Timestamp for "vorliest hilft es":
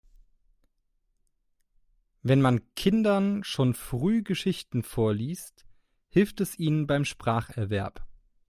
4.81-6.57